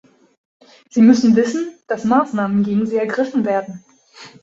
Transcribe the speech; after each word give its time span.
Sie 0.89 1.03
müssen 1.03 1.35
wissen, 1.35 1.75
dass 1.87 2.05
Maßnahmen 2.05 2.63
gegen 2.63 2.87
sie 2.87 2.95
ergriffen 2.97 3.45
werden. 3.45 3.85